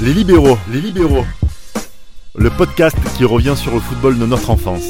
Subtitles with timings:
[0.00, 1.24] Les libéraux, les libéraux.
[2.36, 4.84] Le podcast qui revient sur le football de notre enfance.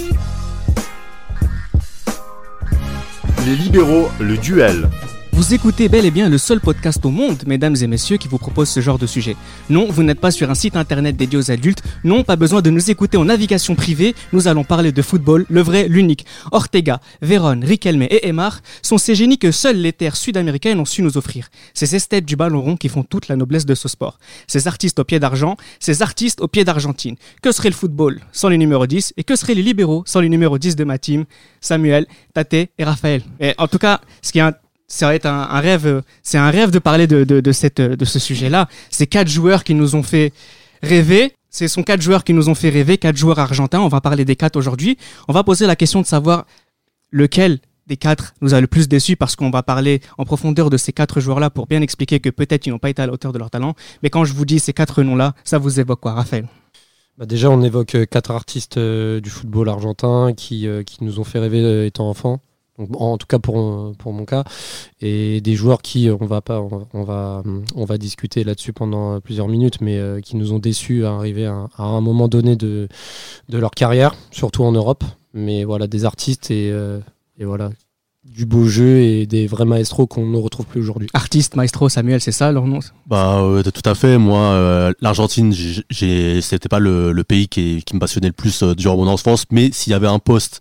[3.47, 4.91] Les libéraux, le duel.
[5.39, 8.39] Vous écoutez bel et bien le seul podcast au monde, mesdames et messieurs, qui vous
[8.39, 9.37] propose ce genre de sujet.
[9.71, 11.81] Non, vous n'êtes pas sur un site internet dédié aux adultes.
[12.03, 14.17] Non, pas besoin de nous écouter en navigation privée.
[14.33, 16.27] Nous allons parler de football, le vrai, l'unique.
[16.51, 21.03] Ortega, Véron, Riquelme et Emar sont ces génies que seules les terres sud-américaines ont su
[21.03, 21.51] nous offrir.
[21.73, 24.19] Ces esthètes du ballon rond qui font toute la noblesse de ce sport.
[24.49, 27.15] Ces artistes au pied d'argent, ces artistes au pied d'Argentine.
[27.43, 30.29] Que serait le football sans les numéros 10 et que seraient les libéraux sans les
[30.29, 31.27] numéros 10 de ma team,
[31.61, 33.23] Samuel, Tate et Raphaël.
[33.39, 34.55] Et en tout cas, ce qui est un
[35.25, 38.69] un, rêve, c'est un rêve de parler de, de, cette, de ce sujet-là.
[38.91, 40.33] Ces quatre joueurs qui nous ont fait
[40.83, 41.33] rêver.
[41.51, 43.81] Ce sont quatre joueurs qui nous ont fait rêver, quatre joueurs argentins.
[43.81, 44.99] On va parler des quatre aujourd'hui.
[45.29, 46.45] On va poser la question de savoir
[47.11, 50.77] lequel des quatre nous a le plus déçus parce qu'on va parler en profondeur de
[50.77, 53.33] ces quatre joueurs-là pour bien expliquer que peut-être ils n'ont pas été à la hauteur
[53.33, 53.75] de leur talent.
[54.03, 56.47] Mais quand je vous dis ces quatre noms-là, ça vous évoque quoi, Raphaël?
[57.17, 61.19] Bah déjà, on évoque euh, quatre artistes euh, du football argentin qui, euh, qui nous
[61.19, 62.41] ont fait rêver étant enfants
[62.95, 64.45] en tout cas pour, pour mon cas,
[65.01, 67.43] et des joueurs qui, on va, pas, on va,
[67.75, 71.47] on va discuter là-dessus pendant plusieurs minutes, mais euh, qui nous ont déçus à arriver
[71.47, 72.89] à, à, un moment donné de,
[73.49, 75.05] de leur carrière, surtout en Europe.
[75.35, 77.01] Mais voilà, des artistes et, euh,
[77.39, 77.71] et voilà,
[78.25, 81.09] du beau jeu et des vrais maestros qu'on ne retrouve plus aujourd'hui.
[81.15, 82.81] Artiste, maestro, Samuel, c'est ça leur nom?
[83.07, 84.19] Bah euh, tout à fait.
[84.19, 85.53] Moi, euh, l'Argentine,
[85.91, 89.45] c'était pas le, le pays qui, qui, me passionnait le plus euh, durant mon enfance,
[89.51, 90.61] mais s'il y avait un poste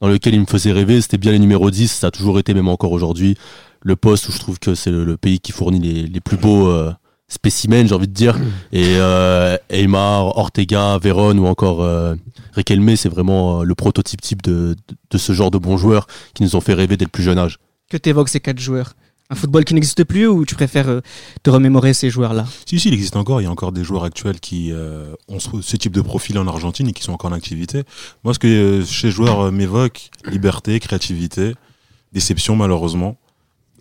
[0.00, 2.54] dans lequel il me faisait rêver, c'était bien les numéros 10, ça a toujours été,
[2.54, 3.36] même encore aujourd'hui,
[3.82, 6.36] le poste où je trouve que c'est le, le, pays qui fournit les, les plus
[6.36, 6.92] beaux euh,
[7.30, 8.36] spécimens, j'ai envie de dire.
[8.72, 12.14] Et euh, Eymar, Ortega, Véron ou encore euh,
[12.52, 16.06] Riquelme, c'est vraiment euh, le prototype type de, de, de, ce genre de bons joueurs
[16.34, 17.58] qui nous ont fait rêver dès le plus jeune âge.
[17.88, 18.94] Que t'évoques ces quatre joueurs
[19.30, 21.00] un football qui n'existe plus ou tu préfères euh,
[21.42, 22.46] te remémorer ces joueurs-là?
[22.66, 23.40] Si, si, il existe encore.
[23.40, 26.46] Il y a encore des joueurs actuels qui euh, ont ce, type de profil en
[26.46, 27.84] Argentine et qui sont encore en activité.
[28.24, 31.54] Moi, ce que euh, chez joueurs m'évoque, liberté, créativité,
[32.12, 33.16] déception malheureusement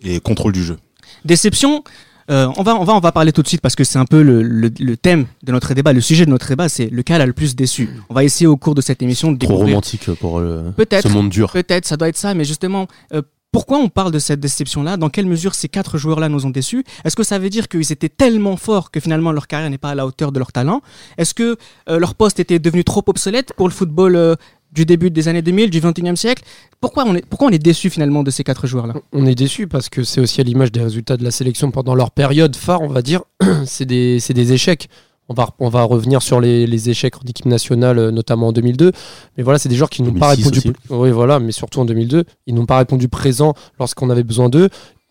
[0.03, 0.77] et contrôle du jeu.
[1.25, 1.83] Déception
[2.29, 4.05] euh, on, va, on, va, on va parler tout de suite parce que c'est un
[4.05, 7.01] peu le, le, le, thème de notre débat, le sujet de notre débat, c'est le
[7.01, 7.89] cas a le plus déçu.
[8.09, 9.73] On va essayer au cours de cette émission de Trop découvrir.
[9.73, 11.51] romantique pour ce monde dur.
[11.51, 14.97] Peut-être, ça doit être ça, mais justement, euh, pourquoi on parle de cette déception-là?
[14.97, 16.83] Dans quelle mesure ces quatre joueurs-là nous ont déçus?
[17.03, 19.89] Est-ce que ça veut dire qu'ils étaient tellement forts que finalement leur carrière n'est pas
[19.89, 20.81] à la hauteur de leur talent?
[21.17, 21.57] Est-ce que
[21.89, 24.35] euh, leur poste était devenu trop obsolète pour le football euh,
[24.71, 26.43] du début des années 2000, du 21e siècle?
[26.79, 28.93] Pourquoi on, est, pourquoi on est déçu finalement de ces quatre joueurs-là?
[29.13, 31.95] On est déçu parce que c'est aussi à l'image des résultats de la sélection pendant
[31.95, 33.21] leur période phare, on va dire.
[33.65, 34.89] c'est des, des échecs.
[35.29, 38.51] On va, on va revenir sur les, les échecs en équipe nationale, euh, notamment en
[38.51, 38.91] 2002.
[39.37, 40.57] Mais voilà, c'est des joueurs qui n'ont pas répondu.
[40.59, 40.73] Aussi.
[40.89, 44.69] Oui, voilà, mais surtout en 2002, ils n'ont pas répondu présent lorsqu'on avait besoin d'eux.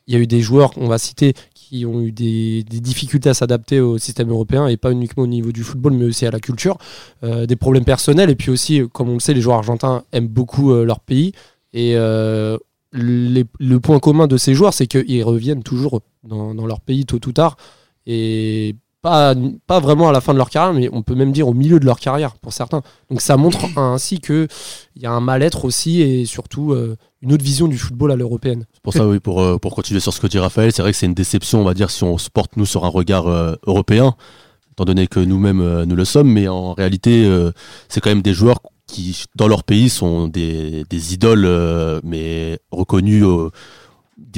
[0.09, 1.34] Il y a eu des joueurs, on va citer,
[1.69, 5.27] qui ont eu des, des difficultés à s'adapter au système européen et pas uniquement au
[5.27, 6.78] niveau du football, mais aussi à la culture,
[7.23, 8.31] euh, des problèmes personnels.
[8.31, 11.33] Et puis aussi, comme on le sait, les joueurs argentins aiment beaucoup euh, leur pays.
[11.75, 12.57] Et euh,
[12.93, 17.05] les, le point commun de ces joueurs, c'est qu'ils reviennent toujours dans, dans leur pays
[17.05, 17.59] tôt ou tard.
[18.07, 19.34] Et pas,
[19.66, 21.78] pas vraiment à la fin de leur carrière, mais on peut même dire au milieu
[21.78, 22.82] de leur carrière pour certains.
[23.10, 24.48] Donc ça montre ainsi qu'il
[24.97, 28.66] y a un mal-être aussi et surtout euh, une autre vision du football à l'européenne.
[28.75, 30.92] C'est pour ça, oui, pour, euh, pour continuer sur ce que dit Raphaël, c'est vrai
[30.92, 33.28] que c'est une déception, on va dire, si on se porte nous sur un regard
[33.28, 34.16] euh, européen,
[34.72, 37.28] étant donné que nous-mêmes nous le sommes, mais en réalité,
[37.88, 43.25] c'est quand même des joueurs qui, dans leur pays, sont des, des idoles, mais reconnues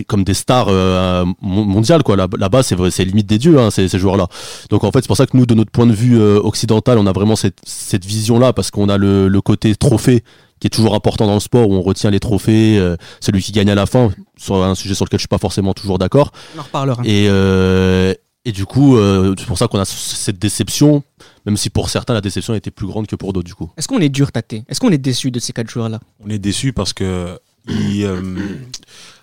[0.06, 2.16] comme des stars euh, mondiales quoi.
[2.16, 4.26] Là-bas là c'est limite des dieux hein, ces, ces joueurs là
[4.70, 6.98] donc en fait c'est pour ça que nous de notre point de vue euh, occidental
[6.98, 10.22] on a vraiment cette, cette vision là parce qu'on a le, le, côté trophée
[10.58, 13.52] qui est toujours important dans le sport où on retient les trophées euh, celui qui
[13.52, 16.32] gagne à la fin sur un sujet sur lequel je suis pas forcément toujours d'accord.
[16.56, 17.02] On en reparlera.
[17.04, 18.14] Et euh,
[18.44, 18.96] et du coup
[19.38, 21.02] c'est pour ça qu'on a cette déception
[21.44, 23.70] même si pour certains la déception était plus grande que pour d'autres du coup.
[23.76, 26.30] Est-ce qu'on est dur tâté est-ce qu'on est déçu de ces quatre joueurs là on
[26.30, 27.38] est déçu parce que
[27.68, 28.08] ils,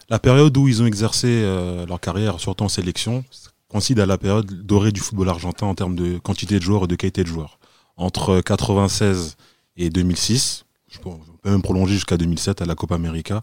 [0.10, 3.24] la période où ils ont exercé euh, leur carrière, surtout en sélection,
[3.70, 6.88] coïncide à la période dorée du football argentin en termes de quantité de joueurs et
[6.88, 7.60] de qualité de joueurs.
[7.98, 9.36] Entre 96
[9.76, 11.10] et 2006, je peux,
[11.44, 13.42] même prolonger jusqu'à 2007 à la Copa América,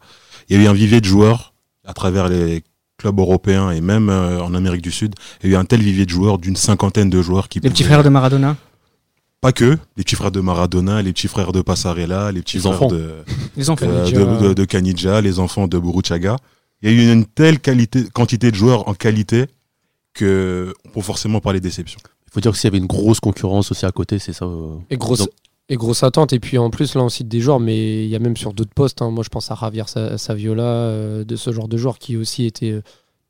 [0.48, 1.54] il y a eu un vivier de joueurs
[1.84, 2.62] à travers les
[2.96, 5.14] clubs européens et même euh, en Amérique du Sud.
[5.42, 7.70] Il y a eu un tel vivier de joueurs d'une cinquantaine de joueurs qui Les
[7.70, 8.56] petits frères de Maradona?
[9.40, 12.62] Pas que les petits frères de Maradona, les petits frères de Passarella, les petits les
[12.62, 12.86] frères enfants.
[12.88, 13.10] de,
[13.56, 16.36] les enfants euh, de, de, de Canidja, les enfants de Buruchaga.
[16.84, 19.46] Il y a eu une telle qualité, quantité de joueurs en qualité
[20.12, 21.98] que on peut forcément parler de déception.
[22.26, 24.44] Il faut dire que s'il y avait une grosse concurrence aussi à côté, c'est ça.
[24.44, 24.76] Euh...
[24.90, 25.28] Et grosse, Donc...
[25.68, 26.32] et grosse attente.
[26.32, 28.52] Et puis en plus, là, on cite des joueurs, mais il y a même sur
[28.52, 29.02] d'autres postes.
[29.02, 29.10] Hein.
[29.10, 29.84] Moi, je pense à Javier
[30.16, 32.80] Saviola, euh, de ce genre de joueurs qui aussi étaient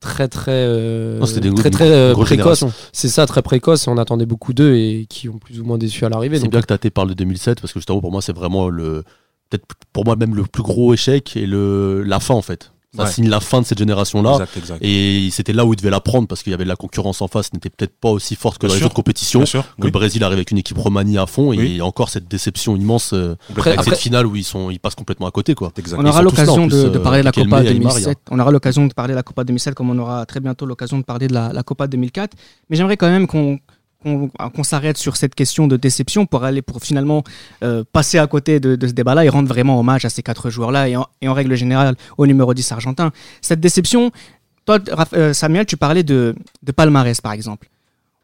[0.01, 2.65] très très euh, Non, des- très très euh, précoce.
[2.93, 3.87] C'est ça, très précoce.
[3.87, 6.39] Et on attendait beaucoup d'eux et qui ont plus ou moins déçu à l'arrivée.
[6.39, 9.03] C'est bien que Tate parle de 2007 parce que justement pour moi c'est vraiment le
[9.49, 12.74] peut-être pour moi même le plus gros échec et le la fin en fait.
[12.97, 13.11] Ça Ouais.
[13.11, 14.33] signe la fin de cette génération là.
[14.33, 14.79] Exact, exact.
[14.83, 17.21] Et c'était là où il devait la prendre parce qu'il y avait de la concurrence
[17.23, 18.87] en face, n'était peut-être pas aussi forte que Bien dans les sûr.
[18.87, 19.41] autres compétitions.
[19.41, 19.63] Bien sûr.
[19.63, 19.85] Que oui.
[19.87, 21.81] le Brésil arrive avec une équipe remanie à fond et Oui.
[21.83, 24.95] encore cette déception immense euh, Après- avec après- cette finale où ils sont ils passent
[24.95, 25.73] complètement à côté quoi.
[25.77, 25.97] Exact.
[26.01, 28.19] On aura l'occasion de, de euh, parler de la Copa Aymar, il y a- 2007.
[28.31, 30.99] On aura l'occasion de parler de la Copa 2007 comme on aura très bientôt l'occasion
[30.99, 32.37] de parler de la, la Copa 2004.
[32.71, 33.59] Mais j'aimerais quand même qu'on
[34.05, 37.25] qu'on s'arrête sur cette question de déception pour aller pour finalement
[37.63, 40.51] euh, passer à côté de, de ce débat-là et rendre vraiment hommage à ces quatre
[40.51, 43.11] joueurs-là et en, et en règle générale au numéro 10 argentin.
[43.41, 44.13] Cette déception,
[44.67, 44.79] toi
[45.15, 47.69] euh, Samuel, tu parlais de, de palmarès par exemple.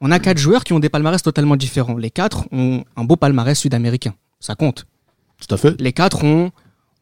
[0.01, 1.97] On a quatre joueurs qui ont des palmarès totalement différents.
[1.97, 4.15] Les quatre ont un beau palmarès sud-américain.
[4.39, 4.87] Ça compte.
[5.47, 5.79] Tout à fait.
[5.81, 6.51] Les quatre ont,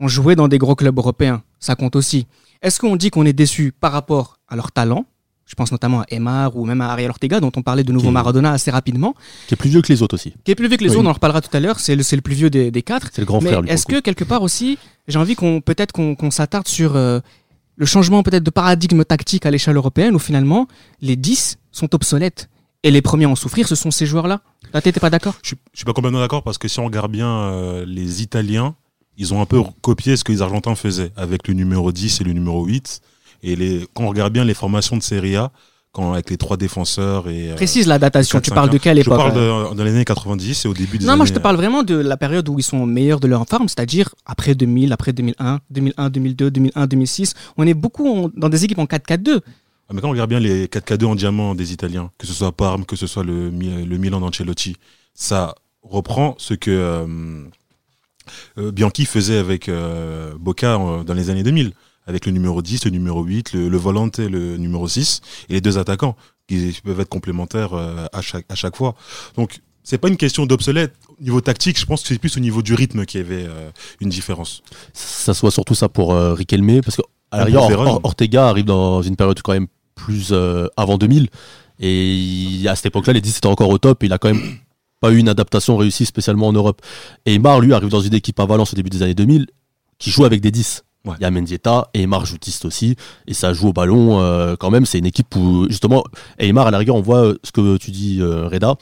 [0.01, 1.43] ont joué dans des gros clubs européens.
[1.61, 2.27] Ça compte aussi.
[2.61, 5.05] Est-ce qu'on dit qu'on est déçu par rapport à leur talent?
[5.49, 8.09] Je pense notamment à Emar ou même à Ariel Ortega, dont on parlait de nouveau
[8.09, 9.15] Qui- Maradona assez rapidement,
[9.49, 10.35] Qui est plus vieux que les autres aussi.
[10.45, 10.97] qui est plus vieux que les Oui.
[10.97, 11.81] autres, on en reparlera tout à l'heure.
[11.81, 13.09] C'est le, plus vieux des, des quatre.
[13.13, 14.79] C'est le grand Mais frère est-ce que quelque part aussi,
[15.09, 17.21] j'ai envie qu'on peut-être qu'on s'attarde sur euh,
[17.77, 20.69] le changement peut-être de paradigme tactique à l'échelle européenne, où finalement
[21.01, 22.51] les 10 sont obsolètes.
[22.85, 24.41] Et les premiers à en souffrir, ce sont ces joueurs-là.
[24.73, 25.35] Là, t'étais pas d'accord?
[25.43, 28.23] Je, suis- je suis pas complètement d'accord parce que si on regarde bien euh, les
[28.23, 28.75] Italiens,
[29.17, 32.25] ils ont un peu copié ce que les Argentins faisaient avec le numéro 10 et
[32.25, 33.01] le numéro 8.
[33.43, 35.51] Et les, quand on regarde bien les formations de Serie A,
[35.93, 37.51] quand, avec les trois défenseurs et.
[37.51, 38.41] euh, Précise la datation.
[38.41, 40.75] Tu 4-5-1, parles de quelle Je époque parle de, dans les années 90 et au
[40.75, 43.21] début des Non, moi je te parle vraiment de la période où ils sont meilleurs
[43.21, 47.35] de leur forme, c'est-à-dire après 2000, après 2001, 2001, 2002, 2001, 2006.
[47.57, 49.41] On est beaucoup en- dans des équipes en 4-4-2.
[49.91, 52.53] Ah, mais quand on regarde bien les 4K2 en diamant des Italiens, que ce soit
[52.53, 54.77] Parme, que ce soit le, Mi- le Milan d'Ancelotti,
[55.15, 57.07] ça reprend ce que euh,
[58.59, 61.73] euh, Bianchi faisait avec euh, Boca dans les années 2000,
[62.09, 65.53] avec le numéro 10, le numéro 8, le, le volante et le numéro 6, et
[65.55, 66.17] les deux attaquants,
[66.49, 68.95] qui peuvent être complémentaires euh, à, chaque, à chaque fois.
[69.37, 70.95] Donc, c'est pas une question d'obsolète.
[71.21, 73.45] Au niveau tactique, je pense que c'est plus au niveau du rythme qu'il y avait
[73.47, 73.71] euh,
[74.01, 74.63] une différence.
[74.93, 77.69] ça soit surtout ça pour euh, Riquelme parce que à la Ah.
[77.93, 81.29] Or- Ortega arrive dans une période quand même plus euh, avant 2000
[81.81, 84.33] et il- à cette époque-là les 10 étaient encore au top et il a quand
[84.33, 84.41] même
[85.01, 86.81] pas eu une adaptation réussie spécialement en Europe
[87.27, 89.47] et Aymar lui arrive dans une équipe à Valence au début des années 2000
[89.99, 91.15] qui joue avec des 10 Ouais.
[91.19, 92.97] il y a Mendieta et Aymar joue 10 aussi
[93.27, 96.05] et ça joue au ballon euh, quand même c'est une équipe où justement
[96.39, 98.75] Aymar à la rigueur on voit euh, ce que tu dis euh, Reda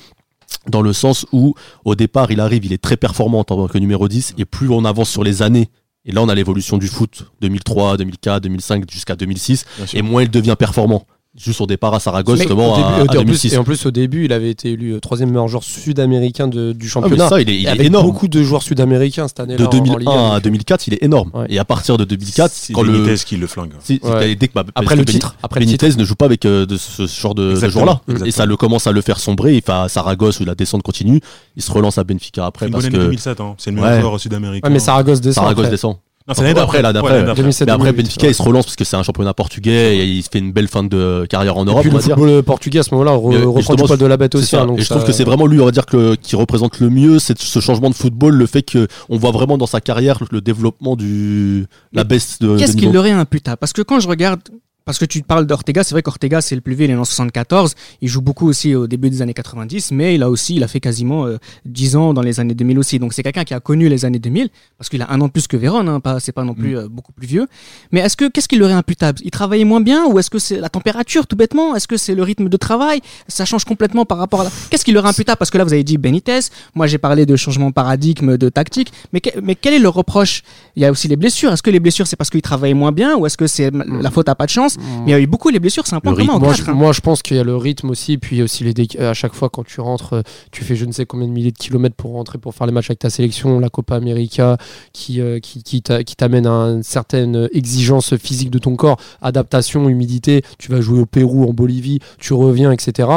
[0.68, 3.78] dans le sens où au départ il arrive, il est très performant en tant que
[3.78, 5.70] numéro 10 et plus on avance sur les années
[6.04, 9.64] et là on a l'évolution du foot 2003, 2004, 2005 jusqu'à 2006
[9.94, 11.06] et moins il devient performant.
[11.38, 13.52] Juste au départ à Saragosse Mais justement au début- à, à et en plus- 2006.
[13.52, 16.72] et en plus, au début, il avait été élu euh, troisième meilleur joueur sud-américain de-
[16.72, 17.28] du Ah, mais championnat.
[17.28, 18.06] ça il est, il est avec énorme.
[18.06, 19.58] beaucoup de joueurs sud-américains cette année-là.
[19.58, 21.30] De en- en Ligue 2001 un, à donc, 2004, il est énorme.
[21.34, 21.46] Ouais.
[21.50, 23.72] Et à partir de 2004, C'est quand le Benitez qui le flingue.
[24.02, 24.34] Ouais.
[24.34, 25.36] dès que- bah, Après le titre.
[25.42, 25.98] Après le Benitez titre.
[26.00, 28.00] ne joue pas avec euh, de ce, genre de, de joueurs-là.
[28.24, 29.56] Et ça le commence à le faire sombrer.
[29.56, 31.20] Il fait à Saragosse où la descente continue.
[31.56, 33.54] Il se relance à Benfica après C'est une parce bonne année que 2007, hein.
[33.58, 34.00] c'est le meilleur Ouais.
[34.00, 34.66] joueur sud-américain.
[34.68, 35.44] Ouais, mais Saragosse descend.
[35.44, 35.96] Saragosse descend.
[36.28, 36.82] Non, c'est l'année Après, d'après.
[36.82, 37.42] là, Ouais, d'après, l'année d'après.
[37.42, 38.32] 2007, Mais après 2008, Benfica ouais.
[38.32, 40.82] il se relance parce que c'est un championnat portugais et il fait une belle fin
[40.82, 41.82] de carrière en Et Europe.
[41.82, 44.46] puis on le football portugais à ce moment-là reprend du poil de la bête aussi.
[44.46, 44.62] ça.
[44.62, 46.80] hein, donc et je trouve que c'est vraiment lui, on va dire que qui représente
[46.80, 49.80] le mieux c'est ce changement de football, le fait que on voit vraiment dans sa
[49.80, 54.00] carrière le développement du la baisse de, Qu'est-ce qu'il leur est imputable Parce que quand
[54.00, 54.40] je regarde,
[54.86, 57.04] parce que tu parles d'Ortega, c'est vrai qu'Ortega c'est le plus vieux, il est en
[57.04, 60.62] 74, il joue beaucoup aussi au début des années 90, mais il a aussi, il
[60.62, 62.98] a fait quasiment euh, 10 ans dans les années 2000 aussi.
[63.00, 65.32] Donc c'est quelqu'un qui a connu les années 2000, parce qu'il a un an de
[65.32, 67.48] plus que Véron, hein, pas, c'est pas non plus euh, beaucoup plus vieux.
[67.90, 69.18] Mais est-ce que qu'est-ce qu'il leur est imputable?
[69.24, 71.74] Il travaillait moins bien ou est-ce que c'est la température tout bêtement?
[71.74, 73.00] Est-ce que c'est le rythme de travail?
[73.26, 74.50] Ça change complètement par rapport à la...
[74.70, 75.36] Qu'est-ce qui leur est imputable?
[75.38, 76.38] Parce que là vous avez dit Benitez,
[76.76, 79.88] moi j'ai parlé de changement de paradigme, de tactique, mais, que- mais quel est le
[79.88, 80.42] reproche?
[80.76, 81.52] Il y a aussi les blessures.
[81.52, 84.10] Est-ce que les blessures c'est parce qu'ils travaillaient moins bien ou est-ce que c'est la
[84.12, 84.75] faute à pas de chance?
[84.78, 86.48] Mais il y a eu beaucoup les blessures, c'est un point Le commun aux Moi
[86.54, 86.74] quatre, je, hein.
[86.74, 88.72] moi, je pense qu'il y a le rythme aussi, puis il y a aussi les
[88.74, 91.32] déc- à chaque fois quand tu rentres, euh, tu fais je ne sais combien de
[91.32, 94.56] milliers de kilomètres pour rentrer pour faire les matchs avec ta sélection, la Copa América,
[94.92, 98.98] qui, euh, qui, qui t'a- qui t'amène à une certaine exigence physique de ton corps,
[99.22, 100.42] adaptation, humidité.
[100.58, 103.08] Tu vas jouer au Pérou, en Bolivie, tu reviens, etc.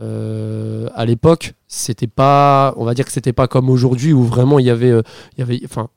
[0.00, 4.58] Euh, à l'époque, c'était pas, on va dire que c'était pas comme aujourd'hui où vraiment
[4.58, 5.02] il y avait, euh,
[5.36, 5.88] il y avait, enfin,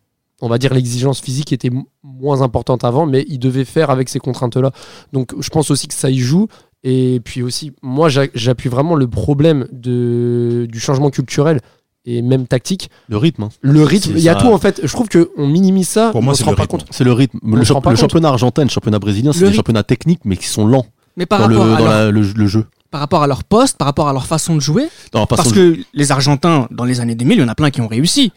[0.42, 1.70] on va dire l'exigence physique était
[2.04, 4.72] moins importante avant, mais il devait faire avec ces contraintes-là.
[5.14, 6.48] Donc je pense aussi que ça y joue.
[6.84, 11.60] Et puis aussi, moi j'a- j'appuie vraiment le problème de, du changement culturel
[12.06, 12.90] et même tactique.
[13.08, 13.44] Le rythme.
[13.44, 13.50] hein.
[13.62, 14.40] Le rythme, il y a ça.
[14.40, 14.82] tout en fait.
[14.84, 16.10] Je trouve qu'on minimise ça.
[16.12, 16.78] Pour moi, on c'est se rend le pas rythme.
[16.80, 16.88] compte.
[16.90, 17.38] C'est le rythme.
[17.44, 19.58] On Le, championnat argentin et le championnat brésilien, c'est Le des rythme.
[19.58, 22.12] championnats techniques mais qui sont lents Mais par dans, le, rapport, à dans leur, la-
[22.12, 22.66] le, le jeu.
[22.90, 25.78] par rapport à leur poste, par rapport à leur façon de jouer, parce de- que
[25.94, 28.32] les Argentins, dans les années 2000, il y en a plein qui ont réussi.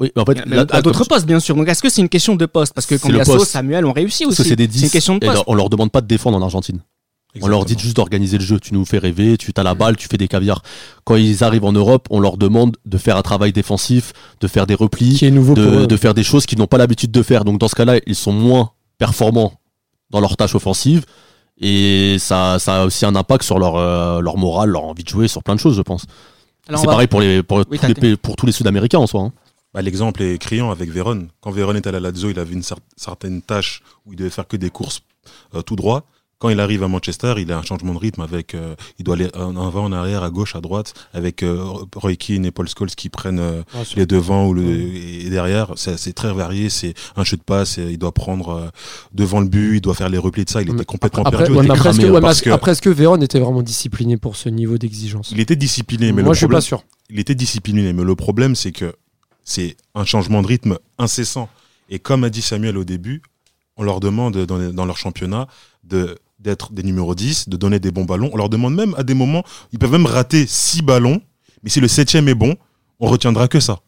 [0.00, 1.56] Oui, mais en fait, là- à d'autres postes, bien sûr.
[1.56, 2.72] Donc est-ce que c'est une question de poste?
[2.72, 3.44] Parce que Cambiasso.
[3.44, 4.42] Samuel ont réussi parce aussi.
[4.44, 5.32] que c'est des 10 une question de poste.
[5.34, 6.80] leur- on leur demande pas de défendre en Argentine.
[7.42, 8.58] On leur dit juste d'organiser le jeu.
[8.58, 10.62] Tu nous fais rêver, tu as la balle, tu fais des caviars.
[11.04, 14.66] Quand ils arrivent en Europe, on leur demande de faire un travail défensif, de faire
[14.66, 17.22] des replis, Qui est nouveau pour de, faire des choses qu'ils n'ont pas l'habitude de
[17.22, 17.44] faire.
[17.44, 19.52] Donc dans ce cas-là, ils sont moins performants
[20.10, 21.04] dans leurs tâches offensives.
[21.60, 25.08] Et ça, ça a aussi un impact sur leur, euh, leur morale, leur envie de
[25.08, 26.04] jouer, sur plein de choses, je pense.
[26.68, 29.06] C'est va- pareil pour, les, pour, Oui, tous t'as les pour tous les Sud-Américains en
[29.06, 29.22] soi.
[29.22, 29.32] hein.
[29.74, 31.28] Bah, L'exemple est criant avec Véron.
[31.40, 34.30] Quand Véron était à la Lazio, il avait une cer- certaine tâche où il devait
[34.30, 35.00] faire que des courses
[35.54, 36.06] euh, tout droit.
[36.40, 39.16] Quand il arrive à Manchester, il a un changement de rythme avec, euh, il doit
[39.16, 41.60] aller en avant, en arrière, à gauche, à droite, avec euh,
[41.96, 45.72] Roy Keane et Paul Scholes qui prennent euh, Ah, les devants ou le, et derrière.
[45.76, 46.70] C'est très varié.
[46.70, 47.78] C'est un jeu de passe.
[47.78, 48.70] Il doit prendre
[49.12, 49.78] devant le but.
[49.78, 50.62] Il doit faire les replis de ça.
[50.62, 51.58] Il était complètement Après, perdu.
[51.58, 53.62] ouais, après, est-ce que, cramé, ouais, mais parce que après, est-ce que Véron était vraiment
[53.62, 55.30] discipliné pour ce niveau d'exigence?
[55.32, 56.84] Il était discipliné, mais Moi, le je suis problème, pas sûr.
[57.10, 58.94] il était discipliné, mais le problème, c'est que
[59.48, 61.48] c'est un changement de rythme incessant.
[61.88, 63.22] Et comme a dit Samuel au début,
[63.78, 65.48] on leur demande dans, leur championnat
[65.84, 68.28] d'être des numéros 10, de donner des bons ballons.
[68.34, 71.22] On leur demande même à des moments, ils peuvent même rater 6 ballons,
[71.62, 72.56] mais si le septième est bon,
[73.00, 73.80] on retiendra que ça.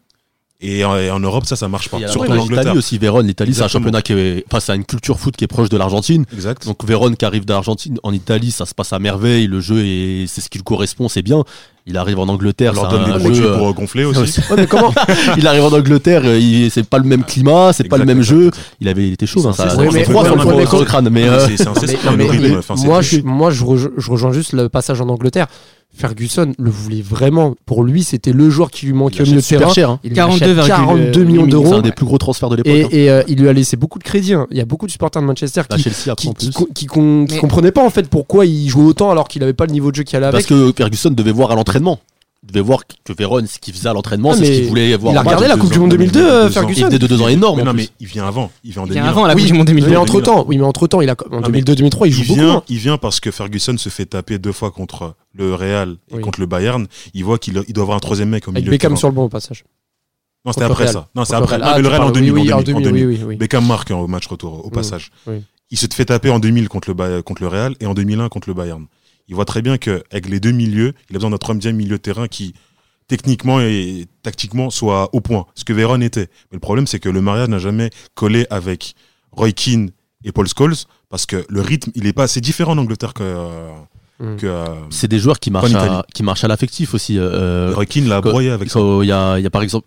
[0.63, 1.97] Et en, et en Europe, ça, ça marche pas.
[2.07, 2.59] Surtout en Angleterre.
[2.65, 3.27] l'Italie aussi, Vérone.
[3.27, 5.79] L'Italie, c'est un championnat qui est, enfin, c'est une culture foot qui est proche de
[5.79, 6.27] l'Argentine.
[6.35, 6.67] Exact.
[6.67, 9.47] Donc Vérone qui arrive d'Argentine, en Italie, ça se passe à merveille.
[9.47, 11.45] Le jeu est, c'est ce qui lui correspond, c'est bien.
[11.87, 14.21] Il arrive en Angleterre, leur donne un des produits jeu, pour gonfler aussi.
[14.21, 14.41] aussi.
[14.51, 14.93] Ouais, mais comment
[15.39, 18.21] il arrive en Angleterre, euh, il- c'est pas le même climat, c'est pas le même
[18.21, 18.51] jeu.
[18.83, 19.71] Il avait, il était chaud, hein, ça.
[19.71, 23.65] Ça mais- froid sur le- crâne, mais Ah, euh, c'est- c'est moi, je, moi je
[23.65, 25.47] rejoins juste le passage en Angleterre.
[26.01, 27.55] Ferguson le voulait vraiment.
[27.67, 29.73] Pour lui, c'était le joueur qui lui manquait au milieu de terrain.
[29.73, 29.91] cher.
[29.91, 30.01] hein.
[30.03, 31.75] Il lui 42,8 achète 42 millions C'est d'euros.
[31.75, 32.73] un des plus gros transferts de l'époque.
[32.73, 32.89] Et, hein.
[32.91, 34.35] et, euh, il lui a laissé beaucoup de crédit.
[34.35, 34.47] hein.
[34.51, 37.39] Il y a beaucoup de supporters de Manchester La qui, Chelsea qui, qui, qui Mais-
[37.39, 39.97] comprenaient pas en fait pourquoi il jouait autant alors qu'il avait pas le niveau de
[39.97, 40.73] jeu qu'il allait Parce avec.
[40.73, 41.99] que Ferguson devait voir à l'entraînement.
[42.43, 44.69] Il devait voir que Vérone, ce qu'il faisait à l'entraînement, Ah, c'est ce mais qu'il
[44.69, 45.13] voulait voir.
[45.13, 46.25] il a en regardé la Coupe du Monde deux 2002, ans.
[46.31, 46.87] euh, Il Ferguson.
[46.87, 47.57] venait de deux ans énormes.
[47.57, 48.51] Mais en non, mais il vient avant.
[48.65, 49.11] Il vient en Il vient 2001.
[49.11, 49.97] avant la Oui, Coupe du Monde Mais 2002.
[49.99, 52.23] en entre temps, oui, mais entre temps, il a en Ah, mais 2002-2003, il joue
[52.23, 52.41] il beaucoup.
[52.41, 52.63] vient, hein.
[52.71, 56.23] il vient parce que Ferguson se fait taper deux fois contre le Real et Oui.
[56.23, 56.87] contre le Bayern.
[57.13, 58.67] Il voit qu'il il doit avoir un troisième mec au Avec milieu.
[58.67, 59.65] de Beckham sur le banc au passage.
[60.47, 61.09] Non, c'était après ça.
[61.15, 61.59] Non, c'est après.
[61.61, 62.33] Ah, mais le Real en parles- 2000.
[62.33, 63.37] oui, oui, en en 2000, 2000, oui, oui, oui.
[63.37, 64.73] Beckham marque au match retour, au Mm.
[64.73, 65.11] passage.
[65.71, 68.29] Il se fait taper en 2000 contre le, Bay- contre le Real et en 2001
[68.31, 68.87] contre le Bayern.
[69.31, 72.03] Il voit très bien qu'avec les deux milieux, il a besoin d'un troisième milieu de
[72.03, 72.53] terrain qui,
[73.09, 75.47] techniquement et tactiquement, soit au point.
[75.55, 76.29] Ce que Véron était.
[76.51, 78.95] Mais le problème, c'est que le mariage n'a jamais collé avec
[79.33, 79.91] Roy Keane
[80.25, 80.75] et Paul Scholes
[81.09, 83.23] parce que le rythme, il est pas assez différent en Angleterre que.
[83.23, 83.71] euh,
[84.21, 84.37] Mm.
[84.37, 87.17] que euh, C'est des joueurs qui marchent, à, qui marchent à l'affectif aussi.
[87.19, 89.87] euh, Roy Keane l'a broyé avec il y a, il y a par exemple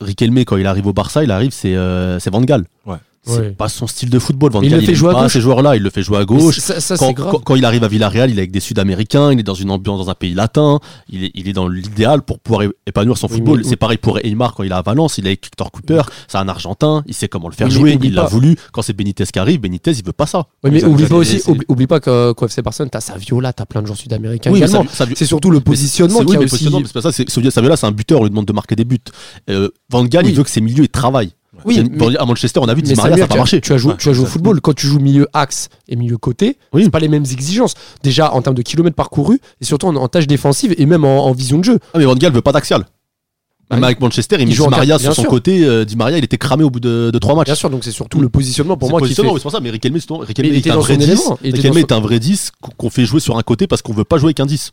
[0.00, 2.64] Riquelme quand il arrive au Barça, il arrive, c'est euh, c'est Van Gaal.
[2.86, 2.96] Ouais.
[3.26, 3.50] C'est Ouais.
[3.52, 4.52] pas son style de football.
[4.52, 5.32] Van Il Gaal, le fait jouer à pas gauche.
[5.32, 6.58] ces joueurs-là, il le fait jouer à Mais gauche.
[6.58, 9.54] Ça, ça, Quand, il arrive à Villarreal, il est avec des Sud-Américains, il est dans
[9.54, 10.78] une ambiance dans un pays latin,
[11.08, 13.58] il est, il est dans l'idéal pour pouvoir épanouir son Oui, football.
[13.62, 16.02] mais- C'est pareil pour Neymar quand il est à Valence, il est avec Hector Cooper,
[16.28, 18.56] c'est un Argentin, il sait comment le faire mais jouer, il l'a voulu.
[18.72, 20.46] Quand c'est Benitez qui arrive, Benitez il veut pas ça.
[20.62, 23.64] Mais Ça, oublie pas aussi, oublie, oublie pas que- qu'au FC Barcelone, t'as Saviola, t'as
[23.64, 24.86] plein de joueurs sud-américains Oui, mais également.
[25.14, 26.50] C'est surtout le positionnement qui a mais aussi.
[26.50, 27.12] positionnement, mais c'est pas ça.
[27.12, 28.98] C'est, Saviola, c'est un buteur, on lui demande de marquer des buts.
[29.50, 31.32] Euh, Van Gaal, il veut que ses milieux ils travaillent.
[31.64, 33.60] Oui, mais- à Manchester, on a vu Di Mais Maria, ça n'a pas marché.
[33.60, 34.60] Tu as joué, Ouais, tu as joué au football.
[34.60, 36.84] Quand tu joues milieu axe et milieu côté, Oui.
[36.84, 37.74] c'est pas les mêmes exigences.
[38.02, 41.26] Déjà en termes de kilomètres parcourus et surtout en, en tâche défensive et même en,
[41.26, 41.78] en vision de jeu.
[41.94, 42.84] Ah, mais Van Gaal veut pas d'axial.
[43.70, 45.30] Même avec Manchester, il, il met joue Di en Maria sur son sûr.
[45.30, 45.64] côté.
[45.64, 47.46] euh, Di Maria, il était cramé au bout de, de trois matchs.
[47.46, 49.34] Bien sûr, donc c'est surtout le positionnement pour moi qui positionnement, fait.
[49.36, 49.60] oui, c'est pour ça.
[49.60, 51.04] Mais Riquelme, Riquelme il est un vrai son 10.
[51.06, 51.38] élément.
[51.42, 53.66] Il était Riquelme dans est un vrai 10 qu'on- qu'on fait jouer sur un côté
[53.66, 54.72] parce qu'on veut pas jouer avec un 10.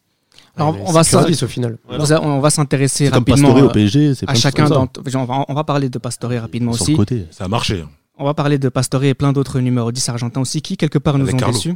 [0.58, 1.78] Alors, on va c'est s'en- qu'un vice, au final.
[1.90, 4.14] on va- on va s'intéresser comme rapidement au PSG.
[4.28, 6.96] à chacun d'entre- on va, on va parler de Pastore rapidement aussi.
[6.96, 7.26] côté.
[7.32, 7.82] Ça a marché.
[7.86, 7.90] hein.
[8.18, 11.18] On va parler de Pastore et plein d'autres numéros 10 argentins aussi qui, quelque part,
[11.18, 11.54] nous Avec ont Carlo.
[11.56, 11.76] déçus.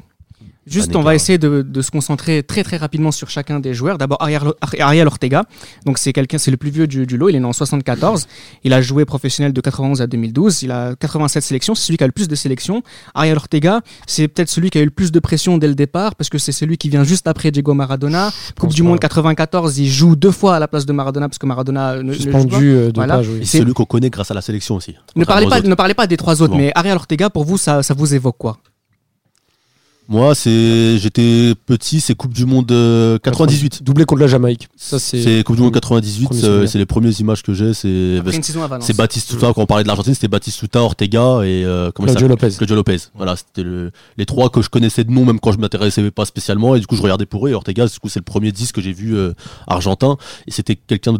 [0.67, 3.99] Juste, on va essayer de, de se concentrer très très rapidement sur chacun des joueurs.
[3.99, 4.41] D'abord, Ariel,
[4.79, 5.43] Ariel Ortega.
[5.85, 7.29] Donc, c'est quelqu'un, c'est le plus vieux du, du lot.
[7.29, 8.25] Il est né en 74.
[8.63, 10.63] Il a joué professionnel de 91 à 2012.
[10.63, 11.75] Il a 87 sélections.
[11.75, 12.81] C'est celui qui a le plus de sélections.
[13.13, 16.15] Ariel Ortega, c'est peut-être celui qui a eu le plus de pression dès le départ
[16.15, 18.31] parce que c'est celui qui vient juste après Diego Maradona.
[18.59, 18.89] Coupe du pas.
[18.89, 22.01] Monde 94, il joue deux fois à la place de Maradona parce que Maradona ne,
[22.01, 22.39] ne joue pas.
[22.41, 23.21] Suspendu euh, de Voilà.
[23.21, 24.95] Et C'est- celui qu'on connaît grâce à la sélection aussi.
[25.15, 27.83] Ne parlez, pas, ne parlez pas des trois autres, mais Ariel Ortega, pour vous, ça,
[27.83, 28.57] ça vous évoque quoi?
[30.07, 33.81] Moi, c'est, j'étais petit, c'est Coupe du Monde euh, 98.
[33.83, 34.67] Doublé contre la Jamaïque.
[34.75, 35.21] Ça, c'est.
[35.21, 37.73] C'est Coupe du Monde 98, premier euh, c'est les premières images que j'ai.
[37.73, 38.85] C'est, Après une saison à Valence.
[38.85, 42.49] c'est Batistuta, quand on parlait de l'Argentine, c'était Batistuta, Ortega et euh, comment Claudio Lopez.
[42.55, 42.97] Claudio Lopez.
[43.15, 46.25] Voilà, c'était le- les trois que je connaissais de nom, même quand je m'intéressais pas
[46.25, 46.75] spécialement.
[46.75, 47.49] Et du coup, je regardais pour eux.
[47.49, 49.33] Et Ortega, du coup, c'est le premier disque que j'ai vu euh,
[49.67, 50.17] argentin.
[50.47, 51.19] Et c'était quelqu'un de.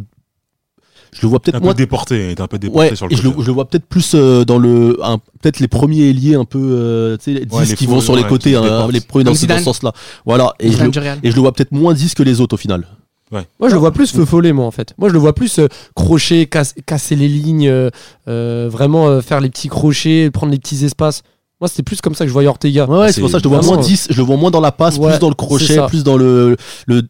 [1.15, 1.74] Je le vois Un peut-être peu moins.
[1.74, 2.25] déporté.
[2.25, 3.86] Il était un peu déporté Ouais, sur le et je le, je le vois peut-être
[3.86, 4.98] plus euh, dans le.
[5.41, 6.60] peut-être les premiers ailiers un peu.
[6.62, 8.55] euh, tu sais, les 10 Ouais, les qui fous, vont sur les ouais, côtés, qui
[8.57, 9.63] hein, les premiers dans, ce- dans ce Zidane.
[9.63, 9.93] sens-là.
[10.25, 10.53] Voilà.
[10.60, 10.91] Et je, le,
[11.24, 12.86] et je le vois peut-être moins 10 que les autres au final.
[13.31, 14.93] Moi, je le vois plus feu follet, moi, en fait.
[14.98, 17.89] Moi, je le vois plus euh, crocher, casse- casser les lignes, euh,
[18.29, 21.22] euh, vraiment euh, faire les petits crochets, prendre les petits espaces.
[21.60, 22.86] Moi, c'était plus comme ça que je voyais Ortega.
[22.86, 24.51] Ouais, c'est c'est pour ça que je le vois moins 10, je le vois moins
[24.51, 26.55] dans la passe, Ouais, plus dans le crochet, plus dans le,
[26.86, 27.01] le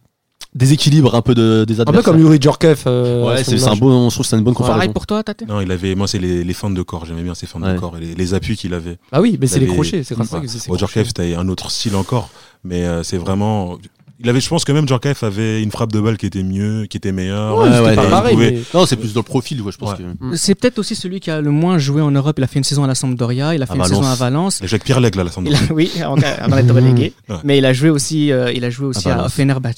[0.56, 2.14] déséquilibre un peu de, des Un peu adversaires.
[2.14, 2.84] comme Yuri Djorkaeff.
[2.88, 4.78] euh, Ouais, c'est un bon, je trouve que c'est une bonne comparaison.
[4.80, 7.06] Pareil pour toi, Tate Non, il avait, moi, c'est les, les feintes de corps.
[7.06, 7.74] J'aimais bien ces feintes Ouais.
[7.74, 8.98] de corps et les, les appuis qu'il avait.
[9.12, 10.04] Ah oui, mais c'est les crochets.
[10.04, 10.46] C'est à ça Ouais.
[10.46, 12.30] que c'est c'était un autre style encore.
[12.64, 13.78] Mais euh, c'est vraiment.
[14.20, 16.86] Il avait, je pense que même Djorkaeff avait une frappe de balle qui était mieux,
[16.86, 17.58] qui était meilleure.
[17.58, 18.34] Ouais, Ouais, c'était ouais, pas il pareil.
[18.34, 19.98] pouvait- mais- Non, c'est plus dans le profil, ouais, je pense Ouais.
[20.32, 20.36] que.
[20.38, 22.36] C'est peut-être aussi celui qui a le moins joué en Europe.
[22.38, 23.98] Il a fait une saison à la Sampdoria, il a fait À une Valence.
[23.98, 24.60] saison à Valence.
[24.62, 25.60] Il a joué avec Pierre Lègle, là, la Sampdoria.
[25.70, 27.14] a- oui, en- avant d'être relégué.
[27.28, 27.36] Ouais.
[27.44, 29.70] Mais il a joué aussi, euh, il a joué aussi À à, finalement.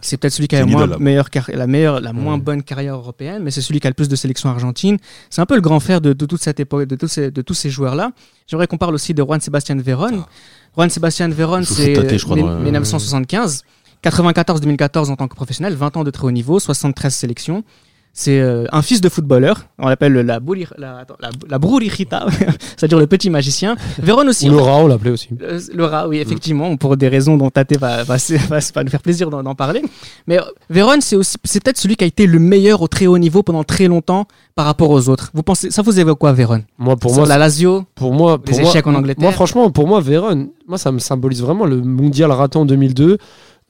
[0.00, 0.98] C'est peut-être celui qui a la, moins idole, là.
[0.98, 2.40] meilleure car- la, meilleure, la moins Ouais.
[2.40, 4.98] bonne carrière européenne, mais c'est celui qui a le plus de sélections argentines.
[5.30, 7.42] C'est un peu le grand frère de, de toute cette époque, de tous ces, de
[7.42, 8.12] tous ces joueurs-là.
[8.52, 10.24] J'aimerais qu'on parle aussi de Juan Sebastian Veron.
[10.24, 10.28] Ah.
[10.76, 13.62] Juan Sebastian Veron, c'est Tate, je crois, mille- dans le- 1975.
[14.04, 17.64] 94-2014 en tant que professionnel, 20 ans de très haut niveau, 73 sélections.
[18.14, 19.64] C'est euh, un fils de footballeur.
[19.78, 22.26] On l'appelle la, bouli- la, attends, la, la Brurijita,
[22.76, 23.74] c'est-à-dire le petit magicien.
[23.98, 24.50] Véron aussi.
[24.50, 25.30] Ou Laura, on l'appelait aussi.
[25.40, 28.16] Euh, Le rat, oui, effectivement, pour des raisons dont Tate va, va,
[28.50, 29.82] va, nous faire plaisir d'en parler.
[30.26, 33.06] Mais euh, Véron, c'est aussi, c'est peut-être celui qui a été le meilleur au très
[33.06, 35.30] haut niveau pendant très longtemps par rapport aux autres.
[35.32, 38.38] Vous pensez, ça vous évoque quoi, Véron Moi, pour Sur moi, la Lazio, pour moi,
[38.38, 39.22] pour les moi, échecs en Angleterre.
[39.22, 43.16] Moi, franchement, pour moi, Véron, moi, ça me symbolise vraiment le mondial raté en 2002.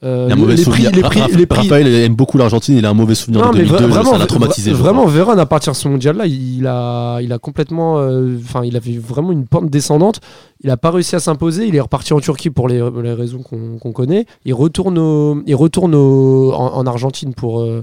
[0.04, 0.90] Euh, Il a un mauvais les prix, souvenir.
[0.92, 1.60] les prix, Raphaël- les prix.
[1.68, 4.12] Raphaël aime beaucoup l'Argentine, il a un mauvais souvenir Non, de mais 2002, vra- vraiment,
[4.12, 4.72] ça l'a traumatisé.
[4.72, 5.06] vraiment.
[5.06, 8.98] Véron, à partir de ce mondial-là, il a, il a complètement, euh, enfin, il avait
[8.98, 10.20] vraiment une pente descendante.
[10.64, 11.66] Il a pas réussi à s'imposer.
[11.66, 14.26] Il est reparti en Turquie pour les, les raisons qu'on connaît.
[14.44, 17.60] Il retourne, au- il retourne au- en, en Argentine pour.
[17.60, 17.82] euh,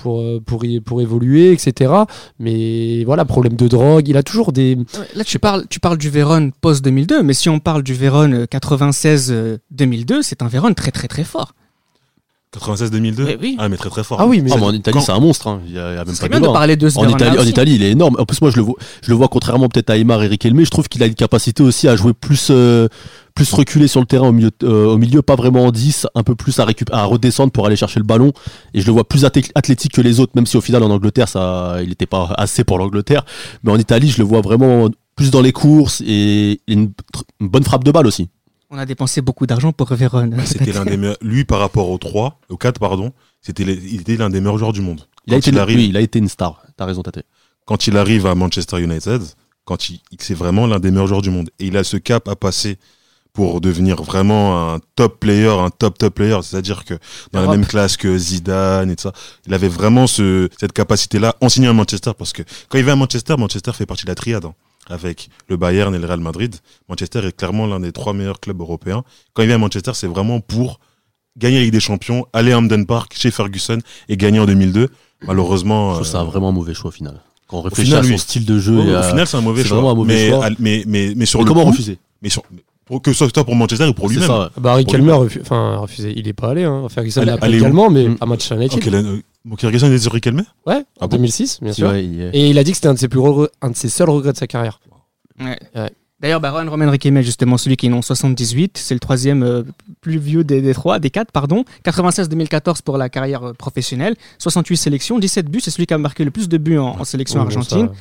[0.00, 1.92] pour, pour, y- pour évoluer, etc.
[2.38, 4.08] Mais voilà, problème de drogue.
[4.08, 4.78] Il a toujours des.
[5.14, 8.46] Là, tu parles, tu parles du Véron post-2002, mais si on parle du Véron euh,
[8.46, 11.52] 96-2002, c'est un Véron très très très fort.
[12.58, 13.56] 96-2002 Mais oui.
[13.60, 14.18] Ah, mais très très fort.
[14.20, 15.46] Ah oui, mais Ah, mais en Italie, Quand- c'est un monstre.
[15.46, 15.60] hein.
[15.66, 16.52] Il y a, il y a même pas de bien de hein.
[16.52, 17.42] parler de ce En Italie, en.
[17.44, 18.16] Italie, il est énorme.
[18.18, 20.44] En plus, moi, je le vois, je le vois contrairement peut-être à Aymar et Eric
[20.46, 22.88] Elmé, je trouve qu'il a une capacité aussi à jouer plus, euh,
[23.36, 26.22] plus reculé sur le terrain au milieu, euh, au milieu, pas vraiment en 10, un
[26.24, 28.32] peu plus à, récup- à redescendre pour aller chercher le ballon.
[28.74, 31.28] Et je le vois plus athlétique que les autres, même si au final, en Angleterre,
[31.28, 33.24] ça, il n'était pas assez pour l'Angleterre.
[33.62, 36.90] Mais en Italie, je le vois vraiment plus dans les courses et une,
[37.40, 38.28] une bonne frappe de balle aussi.
[38.70, 40.30] On a dépensé beaucoup d'argent pour Véron.
[40.46, 41.16] C'était l'un des meilleurs.
[41.22, 44.58] Lui, par rapport aux 3, aux 4, pardon, c'était les- il était l'un des meilleurs
[44.58, 45.06] joueurs du monde.
[45.26, 46.62] Il a, Quand été, il arrive- oui, il a été une star.
[46.76, 47.24] T'as raison, Tate.
[47.66, 49.22] quand il arrive à Manchester United,
[49.64, 51.50] quand il, c'est vraiment l'un des meilleurs joueurs du monde.
[51.58, 52.78] Et il a ce cap à passer
[53.32, 56.38] pour devenir vraiment un top player, un top top player.
[56.42, 56.94] C'est-à-dire que
[57.32, 59.12] dans la même classe que Zidane et tout ça,
[59.46, 62.92] il avait vraiment ce, cette capacité-là en signant à Manchester parce que quand il va
[62.92, 64.44] à Manchester, Manchester fait partie de la triade.
[64.44, 64.54] hein,
[64.90, 66.56] avec le Bayern et le Real Madrid.
[66.88, 69.02] Manchester est clairement l'un des trois meilleurs clubs européens.
[69.32, 70.80] Quand il vient à Manchester, c'est vraiment pour
[71.38, 74.88] gagner la Ligue des Champions, aller à Hampden Park chez Ferguson et gagner en 2002.
[75.26, 77.20] Malheureusement, Je trouve c'est euh, un vraiment mauvais choix au final.
[77.46, 78.18] Quand on réfléchit final, à son oui.
[78.18, 79.76] style de jeu, au, et au à- final, c'est un mauvais choix.
[79.76, 80.46] vraiment un mauvais mais, choix.
[80.46, 81.98] à- mais, mais, mais sur Mais le comment coup, refuser?
[82.22, 82.42] mais sur,
[82.84, 84.28] pour que ce soit pour Manchester ou pour lui-même.
[84.30, 84.46] ouais.
[84.56, 86.12] Bah, Harry a refu- enfin, refusé.
[86.16, 86.64] Il est pas allé.
[86.64, 86.86] Hein.
[86.88, 88.16] Ferguson l'a également, mais Mm.
[88.20, 88.78] à Manchester United.
[88.78, 91.80] Ok, euh, Mon Kyrgyzstan est sur Rick Elmer Ouais, en Ah bon 2006, bien Si,
[91.80, 91.90] sûr.
[91.90, 93.70] ouais, il est- Et il a dit que c'était un de ses plus gros, un
[93.70, 94.80] de ses seuls regrets de sa carrière.
[95.40, 95.58] Ouais.
[95.74, 95.90] Ouais.
[96.20, 99.62] D'ailleurs, Baron Roman Riquelme, justement, celui qui est né en 78, c'est le troisième euh,
[100.02, 101.64] plus vieux des, des trois, des quatre, pardon.
[101.84, 106.24] 96-2014 pour la carrière euh, professionnelle, 68 sélections, 17 buts, c'est celui qui a marqué
[106.24, 107.86] le plus de buts en, en sélection Ouais, bon, argentine.
[107.86, 107.92] ça,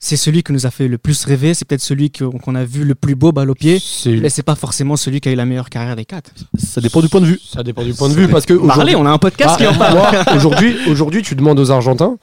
[0.00, 2.64] C'est celui qui nous a fait le plus rêver, c'est peut-être celui que- qu'on a
[2.64, 5.34] vu le plus beau balle au pied, mais c'est pas forcément celui qui a eu
[5.34, 6.30] la meilleure carrière des quatre.
[6.56, 7.40] Ça dépend du point de vue.
[7.44, 9.66] Ça dépend du point de vue parce que Parlez, on a un podcast Ah, qui
[9.66, 10.36] en parle.
[10.36, 12.16] aujourd'hui, aujourd'hui, tu demandes aux Argentins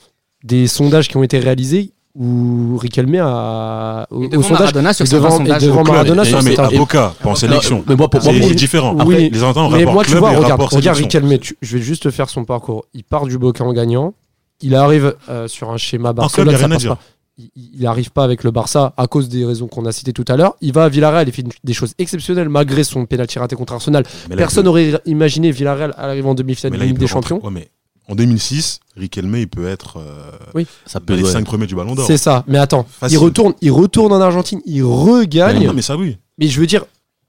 [0.44, 5.32] des sondages qui ont été réalisés où Riquelme a au, sondage Maradona sur devant, et
[5.32, 5.64] sondages.
[5.64, 5.84] devant.
[5.84, 7.84] Maradona Et- sur non, mais à Boca, pas en sélection.
[7.90, 8.94] mais moi, pour moi, C'est différent.
[8.94, 9.02] Oui.
[9.02, 10.98] Après, les entends Mais moi, tu club vois, et regarde, regarde.
[10.98, 12.86] Riquelme, tu- je vais juste te faire son parcours.
[12.94, 14.14] Il part du Boca en gagnant.
[14.62, 16.52] Il arrive euh, sur un schéma club, Barcelone.
[16.52, 16.96] ça rien à passe dire.
[16.96, 17.02] pas.
[17.38, 20.24] Il, il arrive pas avec le Barça à cause des raisons qu'on a citées tout
[20.30, 20.56] à l'heure.
[20.62, 24.04] Il va à Villarreal, il fait des choses exceptionnelles malgré son pénalty raté contre Arsenal.
[24.30, 27.46] Là, Personne n'aurait imaginé Villarreal arriver en demi-finale de Ligue des rentrer- Champions.
[27.46, 27.68] ouais, mais
[28.08, 31.32] en 2006, Riquelme, il peut être euh, ça dans peut les ouais.
[31.32, 32.06] 5 premiers du Ballon d'Or.
[32.08, 32.46] C'est ça.
[32.48, 33.18] Mais attends, Facile.
[33.18, 35.66] il retourne, il retourne en Argentine, il regagne.
[35.68, 36.18] Non, mais ça, oui.
[36.38, 36.86] Mais je veux dire,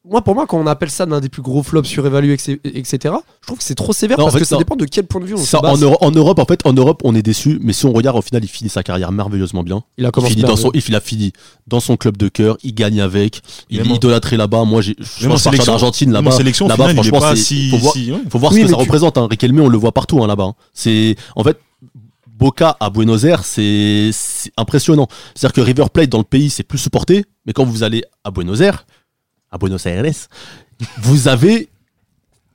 [0.09, 2.99] moi, pour moi, quand on appelle ça l'un des plus gros flops surévalués, etc.,
[3.40, 5.05] je trouve que c'est trop sévère Non, en parce fait, que ça dépend de quel
[5.05, 5.83] point de vue on Ça, se en, base.
[5.83, 8.23] Euro- en Europe, en fait, en Europe, on est déçu, mais si on regarde, au
[8.23, 9.83] final, il finit sa carrière merveilleusement bien.
[9.99, 11.33] Il a Il, commencé finit bien, dans son, il, a fini
[11.66, 14.64] dans son club de cœur, il gagne avec, il est idolâtré là-bas.
[14.64, 14.92] Moi, je
[15.29, 16.31] pense sélection- d'Argentine là-bas.
[16.31, 17.71] sélection, là-bas, final, il est franchement, si.
[17.71, 18.21] faut voir- si- ouais.
[18.31, 19.19] faut voir Oui, ce que ça tu- représente.
[19.19, 19.27] Hein.
[19.31, 20.53] Riquelme, on le voit partout hein, là-bas.
[20.73, 21.59] C'est en fait
[22.38, 24.11] Boca à Buenos Aires, c'est
[24.59, 25.09] impressionnant.
[25.35, 28.31] C'est-à-dire que River Plate dans le pays, c'est plus supporté, mais quand vous allez à
[28.31, 28.85] Buenos Aires,
[29.57, 30.05] à Buenos Aires,
[30.99, 31.69] vous avez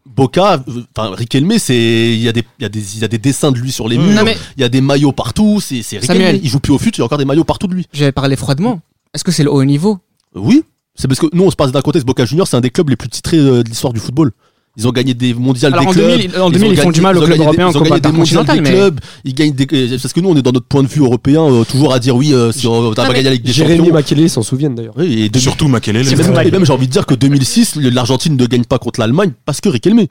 [0.05, 0.63] Boca,
[0.95, 3.17] enfin Riquelme, c'est il y a des il y a des il y a des
[3.17, 4.25] dessins de lui sur les murs,
[4.57, 6.39] il y a des maillots partout, c'est c'est Riquelme.
[6.41, 7.85] Il joue plus au foot, il y a encore des maillots partout de lui.
[7.93, 8.81] J'avais parlé froidement.
[9.13, 9.99] Est-ce que c'est le haut niveau?
[10.33, 10.63] Oui,
[10.95, 12.05] C'est parce que nous, on se passe d'un contexte.
[12.07, 14.31] Boca Juniors, c'est un des clubs les plus titrés euh, de l'histoire du football.
[14.77, 16.07] Ils ont gagné des mondiales Alors, des en clubs.
[16.21, 17.81] 2000, en ont 2000, ils font gagné- du mal aux clubs européens en Ils ont
[17.81, 18.99] gagné des mondiales des mais- clubs.
[19.25, 21.43] Ils gagnent des, euh, parce que nous, on est dans notre point de vue européen,
[21.43, 23.93] euh, toujours à dire oui, euh, si on gagné avec des Jérémy champions.
[23.95, 24.93] Makelele s'en souviennent d'ailleurs.
[24.95, 25.67] Oui, et Et 2000 surtout
[26.23, 28.79] le- même et même j'ai envie de dire que 2006, le- l'Argentine ne gagne pas
[28.79, 30.05] contre l'Allemagne parce que Riquelme.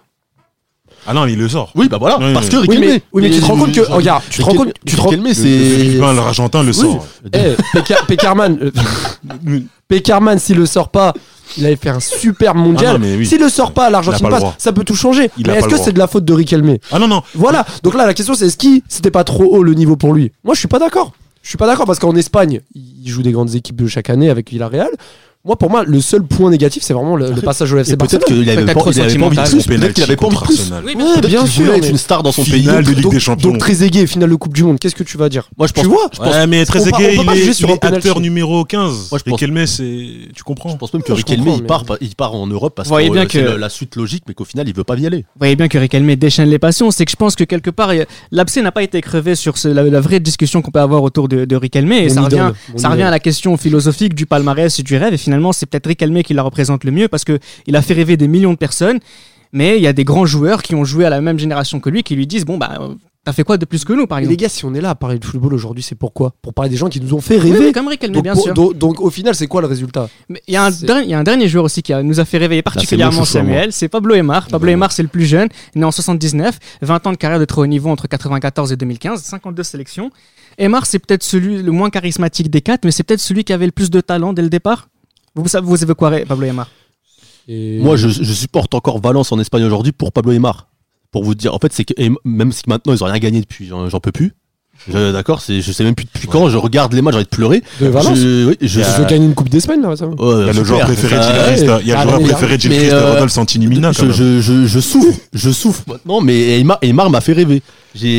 [1.06, 1.72] Ah non, il le sort.
[1.76, 2.80] Oui, bah voilà, Oui, parce que Oui, Riquelme.
[2.84, 3.80] mais, oui, mais tu te rends compte que.
[3.80, 4.74] Regarde, tu te rends compte.
[4.84, 5.96] Tu te rends Le c'est.
[5.98, 7.06] L'Argentin le sort.
[7.32, 8.70] Eh, Peka- Pekarman, euh,
[9.88, 11.14] Pekarman, s'il le sort pas,
[11.56, 12.96] il avait fait un super mondial.
[12.96, 13.26] Ah non, mais oui.
[13.26, 15.30] S'il le sort pas, l'Argentine le passe, ça peut tout changer.
[15.38, 17.22] Il mais est-ce que c'est de la faute de Riquelme Ah non, non.
[17.34, 17.64] Voilà.
[17.82, 20.32] Donc là, la question c'est est-ce que c'était pas trop haut le niveau pour lui?
[20.44, 21.12] Moi, je suis pas d'accord.
[21.42, 24.28] Je suis pas d'accord parce qu'en Espagne, il joue des grandes équipes de chaque année
[24.28, 24.90] avec Villarreal.
[25.42, 28.26] Moi, pour moi, le seul point négatif, c'est vraiment le, le passage au FC peut-être
[28.26, 29.64] qu'il avait pas envie de plus.
[29.64, 30.60] Peut-être qu'il avait pas envie de plus.
[30.60, 30.84] Arsenal.
[30.84, 31.72] Oui, Ouais, Peut-être bien sûr.
[31.72, 32.60] être mais- une star dans son pays.
[32.60, 33.50] Finale de Ligue donc, des Champions.
[33.52, 34.78] donc Trezeguet, finale de Coupe du Monde.
[34.78, 35.48] Qu'est-ce que tu vas dire?
[35.56, 35.82] Moi, je pense.
[35.82, 36.08] Tu vois?
[36.12, 39.08] je pense- Ouais, mais Trezeguet, il est, il est acteur numéro 15.
[39.10, 40.08] Moi, je pense- Riquelme, c'est.
[40.34, 40.68] Tu comprends?
[40.72, 43.08] Je pense même que Riquelme, il mais- part, il part en Europe parce Vous voyez
[43.08, 45.20] que bien c'est que- la- suite logique, mais qu'au final, il veut pas y aller.
[45.20, 46.90] Vous voyez bien que Riquelme déchaîne les passions.
[46.90, 47.92] C'est que je pense que quelque part,
[48.30, 51.92] l'abcès n'a pas été crevé sur la, vraie discussion qu'on peut avoir autour de, Riquelme.
[51.92, 55.16] Et ça revient, à la question philosophique du palmarès et du rêve.
[55.30, 57.38] Finalement, c'est peut-être Riquelme qui la représente le mieux parce que
[57.68, 58.98] il a fait rêver des millions de personnes.
[59.52, 61.88] Mais il y a des grands joueurs qui ont joué à la même génération que
[61.88, 64.18] lui qui lui disent Bon, bah, euh, t'as fait quoi de plus que nous, par
[64.18, 66.34] Mais exemple les gars, si on est là à parler de football aujourd'hui, c'est pourquoi?
[66.42, 67.58] Pour parler des gens qui nous ont fait rêver.
[67.66, 68.54] oui, comme Riquelme, donc, bien pour- sûr.
[68.54, 70.08] donc- donc, au final, c'est quoi le résultat?
[70.28, 73.16] Il y, a un dernier- joueur aussi qui a- nous a fait réveiller particulièrement à
[73.18, 73.26] moi.
[73.26, 74.48] Samuel, c'est Pablo Aymar.
[74.48, 74.72] Pablo Ouais.
[74.72, 77.66] Aymar, c'est le plus jeune, né en 79, 20 ans de carrière de très haut
[77.66, 80.10] niveau entre 94 et 2015, 52 sélections.
[80.58, 83.66] Aymar, c'est peut-être celui le moins charismatique des quatre, mais c'est peut-être celui qui avait
[83.66, 84.88] le plus de talent dès le départ?
[85.34, 86.68] Vous, savez, vous avez quoi, Pablo Aymar
[87.48, 90.68] Et- Moi, je, je supporte encore Valence en Espagne aujourd'hui pour Pablo Aymar.
[91.12, 93.40] Pour vous dire, en fait, c'est que et même si maintenant ils ont rien gagné
[93.40, 94.32] depuis, j'en peux plus.
[94.88, 96.48] D'accord, je sais même plus depuis quand.
[96.48, 97.62] Je regarde les matchs, j'ai envie de pleurer.
[97.80, 100.14] de Valence Je, oui, je, gagner une Coupe d'Espagne là récemment.
[100.18, 102.28] Ouais, Il y a le joueur préféré Christ, il y a Ah, le joueur mais-
[102.28, 103.88] préféré d'Il mais, Christ, euh, Rodolphe Santini Mina.
[103.92, 107.62] quand je, je, je, je souffre, je souffre maintenant, mais Aymar, Aymar m'a fait rêver.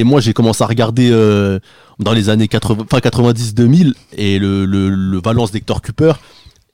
[0.03, 1.57] Moi, j'ai commencé à regarder euh,
[1.99, 6.13] dans les années 80, fin 90-2000 et le, le, le Valence d'Hector Cooper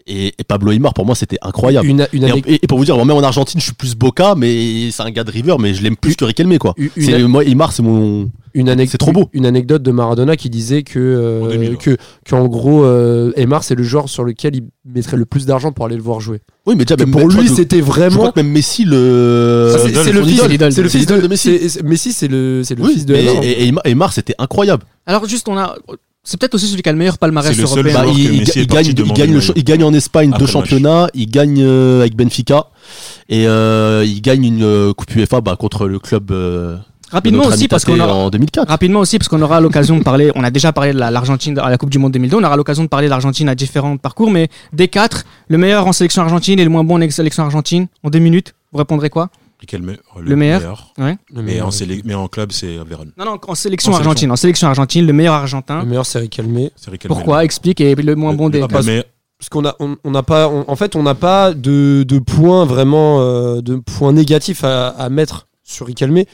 [0.08, 1.88] et, et Pablo Aymar, pour moi, c'était incroyable.
[1.88, 3.74] Une, une, Et, anec- et- et pour vous dire, moi, même en Argentine, je suis
[3.76, 6.74] plus Boca, mais c'est un gars de River, mais je l'aime plus que Riquelme, quoi.
[6.96, 8.30] une- moi, Aymar, c'est mon.
[8.56, 9.30] c'est trop beau.
[9.34, 11.76] Une anecdote de Maradona qui disait que, euh, En 2000, ouais.
[11.78, 15.72] que qu'en gros, euh, Aymar c'est le joueur sur lequel il mettrait le plus d'argent
[15.72, 16.40] pour aller le voir jouer.
[16.66, 18.32] Oui, mais déjà, même- pour lui, c'était Je crois vraiment.
[18.32, 19.72] que même Messi, le.
[19.78, 21.60] C'est le fils, c'est le de Messi.
[21.84, 23.44] Messi, c'est le, c'est le fils de Aymar.
[23.44, 24.84] et- Aymar, c'était incroyable.
[25.06, 25.76] Alors juste, on a...
[26.30, 27.94] C'est peut-être aussi celui qui a le meilleur palmarès européen.
[27.94, 29.42] Bah, il, il- gagne, il, demander gagne le le maillot.
[29.42, 32.66] cha- il gagne en Espagne Après deux championnats, il gagne euh, avec Benfica
[33.30, 37.46] et euh, il gagne une euh, coupe UEFA bah, contre le club euh, de Rapidement
[37.46, 38.14] aussi, parce qu'on aura...
[38.14, 38.68] en 2004.
[38.68, 41.58] Rapidement aussi, parce qu'on aura l'occasion de parler, on a déjà parlé de la- l'Argentine
[41.60, 43.96] à la Coupe du Monde 2002, on aura l'occasion de parler de l'Argentine à différents
[43.96, 47.44] parcours, mais des quatre, le meilleur en sélection argentine et le moins bon en sélection
[47.44, 49.30] argentine, en deux minutes, vous répondrez quoi?
[50.20, 50.94] Le meilleur.
[50.98, 51.18] Ouais.
[51.34, 51.72] Le Mais meilleur, en,
[52.06, 53.06] mais en club, c'est Véron.
[53.18, 55.84] Non, non, en sélection En argentine, en sélection argentine, le meilleur le argentin.
[55.84, 56.70] meilleur, c'est Riquelme.
[56.76, 57.14] C'est Riquelme.
[57.14, 58.62] Pourquoi Explique, et le moins bon des...
[58.62, 59.04] Le- Parce- mais
[59.40, 63.22] Parce qu'on a, on, pas, on- en fait, on n'a pas de, de points vraiment,
[63.22, 66.18] euh, de points négatifs à, à mettre sur Riquelme.
[66.18, 66.26] Et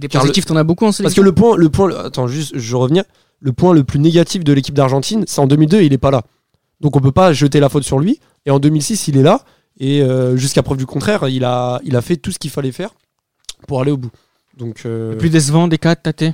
[0.00, 2.52] des positifs, t'en as beaucoup en Parce sélection que le point, le point, attends, juste,
[2.56, 3.04] je reviens.
[3.40, 6.22] Le point le plus négatif de l'équipe d'Argentine, c'est en 2002, il est pas là.
[6.80, 8.20] Donc on peut pas jeter la faute sur lui.
[8.46, 9.42] Et en 2006, il est là.
[9.78, 12.72] Et euh, jusqu'à preuve du contraire, il a, il a fait tout ce qu'il fallait
[12.72, 12.90] faire
[13.66, 14.10] pour aller au bout.
[14.56, 16.24] Donc, euh, Le plus décevant des quatre, Tate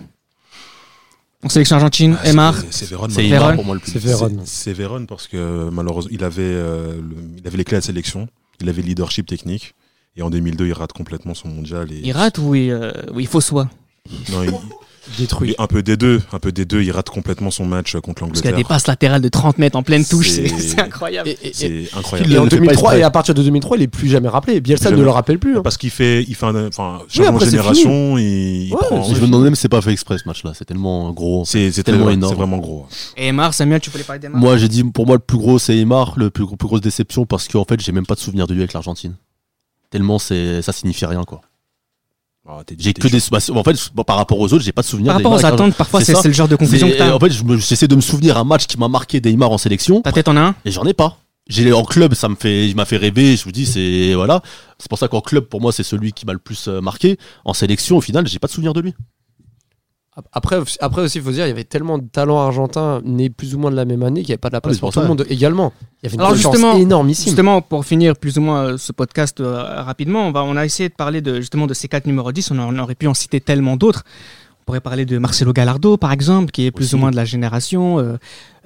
[1.42, 2.57] En sélection argentine, Ah, Aymar.
[2.59, 3.07] c'est- C'est Véron.
[3.11, 3.54] C'est Véron.
[3.54, 3.92] Pour moi le plus.
[3.92, 4.30] c'est Véron.
[4.44, 7.78] C'est- C'est Véron parce que malheureusement, il avait, euh, le- il avait les clés à
[7.80, 8.28] la sélection,
[8.62, 9.74] il avait le leadership technique.
[10.16, 11.92] Et en 2002, il rate complètement son mondial.
[11.92, 12.00] Et...
[12.02, 13.68] Il rate ou il, euh, ou il fausse-soi
[14.33, 14.52] Non, il-
[15.19, 15.55] détruit.
[15.59, 16.21] un peu des deux.
[16.33, 16.83] Un peu des deux.
[16.83, 18.57] Il rate complètement son match contre Parce qu'il y a l'Angleterre.
[18.57, 21.29] des passes latérales de 30 mètres en pleine touche, c'est incroyable.
[21.29, 22.33] Et, et- et- C'est incroyable.
[22.33, 23.01] et en le fait pas 2003, exprès.
[23.01, 24.61] et à partir de 2003, il est plus jamais rappelé.
[24.61, 24.99] Bielsa Jamais.
[24.99, 25.59] ne le rappelle plus.
[25.59, 25.62] hein.
[25.62, 28.79] Parce qu'il fait, il fait un, enfin, changement après, de c'est génération, il, il Ouais,
[28.81, 29.03] prend.
[29.05, 30.53] Je me demande même si c'est pas fait exprès ce match-là.
[30.55, 31.45] C'est tellement gros.
[31.45, 32.33] C'est c'est tellement énorme.
[32.33, 32.87] C'est vraiment gros.
[33.17, 35.59] Et Aymar, Samuel, tu voulais parler d'Aymar Moi, j'ai dit pour moi le plus gros
[35.59, 38.21] c'est Aymar, le plus, gros- plus grosse déception parce qu'en fait j'ai même pas de
[38.21, 39.14] souvenir de lui avec l'Argentine.
[39.90, 41.40] Tellement c'est ça signifie rien quoi.
[42.46, 44.87] Ah, J'ai que des bah, en fait bon, par rapport aux autres j'ai pas de
[44.87, 45.12] souvenir.
[45.12, 47.09] Par rapport aux attentes, parfois C'est le genre de conclusion que t'as.
[47.09, 50.02] Et, En fait, j'essaie de me souvenir un match qui m'a marqué d'Aymar en sélection
[50.02, 50.54] Ta tête en a un?
[50.64, 51.18] Et j'en ai pas.
[51.46, 53.37] J'ai en club, ça me fait, il m'a fait rêver.
[53.37, 54.42] Je vous dis, c'est voilà.
[54.78, 57.18] C'est pour ça qu'en club, pour moi, c'est celui qui m'a le plus euh, marqué.
[57.44, 58.94] En sélection, au final, j'ai pas de souvenir de lui.
[60.33, 63.55] Après, après aussi, il faut dire, il y avait tellement de talents argentins nés plus
[63.55, 64.81] ou moins de la même année qu'il n'y avait pas de la place Ah, c'est
[64.81, 65.72] pour tout le monde également.
[66.03, 67.24] Il y avait une Alors, justement- énormissime.
[67.31, 70.64] Justement, pour finir plus ou moins euh, ce podcast euh, rapidement, on, va, on a
[70.64, 72.53] essayé de parler de, justement de ces quatre numéros 10.
[72.53, 74.05] On, en- on aurait pu en citer tellement d'autres.
[74.61, 76.94] On pourrait parler de Marcelo Gallardo, par exemple, qui est plus Aussi.
[76.94, 77.98] ou moins de la génération.
[77.98, 78.16] euh,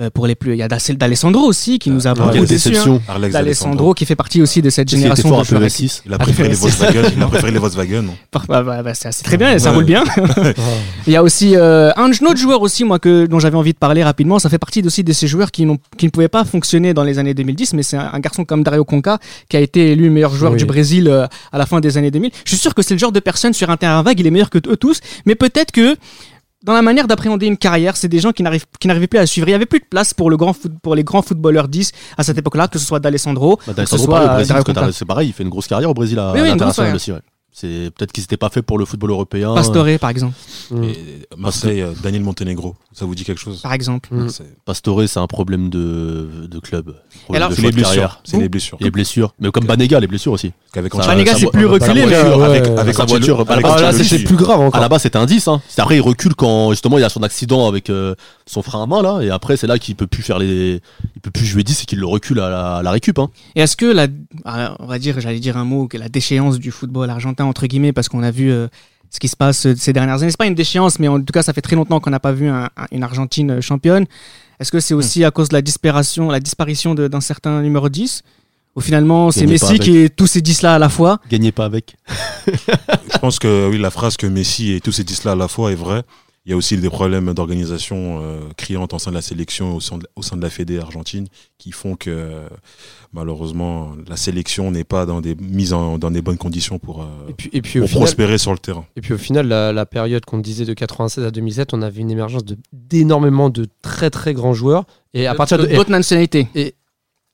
[0.01, 0.53] euh, pour les plus.
[0.53, 2.77] Il y a d'Alessandro aussi qui nous a Ah, beaucoup déçus.
[2.77, 3.01] hein.
[3.31, 5.63] D'Alessandro qui fait partie aussi de cette génération fort de à joueurs.
[5.63, 6.03] PES6.
[6.07, 7.03] Il a préféré les Volkswagen.
[7.17, 8.05] Il a préféré les Volkswagen.
[8.49, 10.05] Bah, bah, bah, c'est très bien, ça roule bien.
[11.07, 13.79] Il y a aussi euh, un autre joueur aussi, moi, que, dont j'avais envie de
[13.79, 14.39] parler rapidement.
[14.39, 17.03] Ça fait partie aussi de ces joueurs qui, n'ont- qui ne pouvaient pas fonctionner dans
[17.05, 20.11] les années 2010, mais c'est un, un garçon comme Dario Conca qui a été élu
[20.11, 20.59] meilleur joueur Oui.
[20.59, 22.31] du Brésil euh, à la fin des années 2000.
[22.45, 24.31] Je suis sûr que c'est le genre de personne sur un terrain vague, il est
[24.31, 25.97] meilleur que eux tous, mais peut-être que
[26.65, 29.27] dans la manière d'appréhender une carrière, c'est des gens qui n'arrivent qui n'arrivaient plus à
[29.27, 29.49] suivre.
[29.49, 31.93] Il y avait plus de place pour le grand foot, pour les grands footballeurs 10
[32.17, 34.35] à cette époque-là, que ce soit d'Alessandro, Bah, que ce D'Alessandro, soit pareil, au euh,
[34.35, 36.49] Brésil, parce que c'est pareil, il fait une grosse carrière au Brésil à, Oui, oui,
[36.49, 37.13] à grosse l'international aussi.
[37.13, 37.21] Ouais.
[37.61, 39.53] C'est peut-être qu'ils n'étaient pas faits pour le football européen.
[39.53, 40.35] Pastore, par exemple.
[40.71, 40.85] Mm.
[40.85, 40.97] Et
[41.37, 42.77] Marseille, euh, Daniel Montenegro.
[42.93, 43.61] Ça vous dit quelque chose?
[43.63, 44.15] Par exemple.
[44.15, 44.29] Mm.
[44.29, 46.95] C'est Pastore, c'est un problème de, de club.
[47.25, 48.21] Problème alors, de c'est les blessures.
[48.23, 48.79] C'est les blessures.
[48.81, 49.35] Les blessures.
[49.41, 50.53] Mais comme Banega, les blessures aussi.
[50.73, 52.79] Banega, c'est plus reculé, mais voiture, avec, ouais.
[52.79, 54.05] avec Sa voiture, Ah, Ancelotti.
[54.05, 54.81] c'est plus grave À encore.
[54.81, 55.49] la base, c'était un 10.
[55.49, 55.61] Hein.
[55.79, 58.15] Après, il recule quand justement il a son accident avec euh,
[58.47, 60.81] son frein à main là, et après c'est là qu'il peut plus faire les,
[61.17, 63.19] il peut plus jouer 10 et qu'il le recule à la, à la récup.
[63.19, 63.31] Hein.
[63.57, 64.07] Et est-ce que la,
[64.45, 67.67] ah, on va dire, j'allais dire un mot, que la déchéance du football argentin entre
[67.67, 68.69] guillemets, parce qu'on a vu euh,
[69.11, 71.33] ce qui se passe euh, ces dernières années, c'est pas une déchéance, mais en tout
[71.33, 74.07] cas, ça fait très longtemps qu'on n'a pas vu un- un- une Argentine euh, championne.
[74.61, 78.23] Est-ce que c'est aussi à cause de la disparition, la disparition d'un certain numéro 10
[78.77, 81.21] Ou finalement, c'est Messi qui est tous ces 10 là à la fois?
[81.31, 81.97] Gagnez pas avec.
[82.47, 85.49] Je pense que oui, la phrase que Messi et tous ces 10 là à la
[85.49, 86.03] fois est vraie.
[86.49, 89.81] Il y a aussi des problèmes d'organisation euh, criantes au sein de la sélection, au
[89.81, 91.27] sein de, au sein de la Fédé argentine,
[91.59, 92.49] qui font que euh,
[93.13, 97.07] malheureusement la sélection n'est pas dans des mises en, dans des bonnes conditions pour, euh,
[97.29, 98.87] Et puis, et puis au pour final, prospérer sur le terrain.
[98.97, 102.01] Et puis au final, la, la période qu'on disait de 96 à 2007, on avait
[102.01, 104.85] une émergence d'énormément de, très très grands joueurs.
[105.13, 105.67] Et à partir de.
[105.67, 106.49] d'autres nationalités.
[106.55, 106.75] et-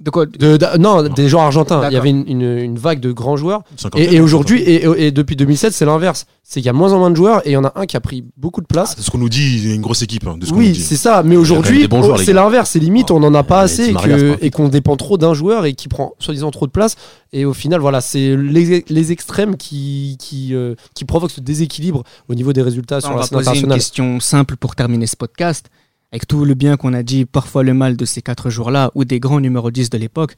[0.04, 1.88] de quoi de- de- non, des joueurs argentins.
[1.88, 3.62] Il y avait une, une- une vague de grands joueurs.
[3.96, 6.26] Et, et aujourd'hui, et, et depuis 2007, c'est l'inverse.
[6.42, 7.86] C'est qu'il y a moins en moins de joueurs et il y en a un
[7.86, 8.94] qui a pris beaucoup de place.
[8.98, 10.26] C'est ce qu'on nous dit, il y a une grosse équipe.
[10.26, 10.80] hein, de ce qu'on nous Oui, dit.
[10.82, 11.22] c'est ça.
[11.24, 11.88] Mais aujourd'hui,
[12.22, 12.70] c'est l'inverse.
[12.72, 15.64] C'est limite, on n'en a pas Et assez et pas qu'on dépend trop d'un joueur
[15.64, 16.96] et qui prend soi-disant trop de place.
[17.32, 22.04] Et au final, voilà, c'est les, les extrêmes qui, qui, euh, qui provoquent ce déséquilibre
[22.28, 23.78] au niveau des résultats On sur la va scène poser une internationale.
[23.78, 25.66] question simple pour terminer ce podcast.
[26.14, 29.04] Avec tout le bien qu'on a dit, parfois le mal de ces quatre jours-là, ou
[29.04, 30.36] des grands numéros 10 de l'époque,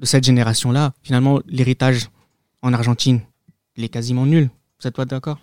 [0.00, 2.08] de cette génération-là, finalement, l'héritage
[2.62, 3.20] en Argentine,
[3.76, 4.50] il est quasiment nul.
[4.80, 5.38] Vous êtes pas d'accord?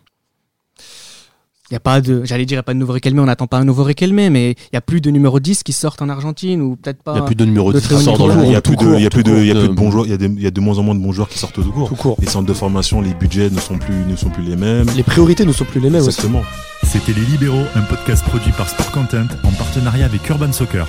[1.72, 3.26] Il n'y a pas de, j'allais dire, il n'y a pas de nouveau Riquelme, on
[3.26, 6.02] n'attend pas un nouveau Riquelme, mais il n'y a plus de numéro 10 qui sortent
[6.02, 7.14] en Argentine, ou peut-être pas.
[7.14, 8.28] Il n'y a plus de numéro de 10 très haut qui sort niveau.
[8.34, 8.64] dans le Il y a monde.
[8.64, 10.12] plus de, il y a plus de, il y a plus de bons joueurs, il
[10.12, 11.56] y a des- il y a de moins en moins de bons joueurs qui sortent
[11.56, 11.88] tout court.
[11.88, 12.18] Tout court.
[12.20, 14.88] Les centres de formation, les budgets ne sont plus, ne sont plus les mêmes.
[14.98, 16.10] Les priorités ne sont plus les mêmes aussi.
[16.10, 16.42] Exactement.
[16.84, 20.86] C'était Les Libéraux, un podcast produit par Sport Content en partenariat avec Urban Soccer.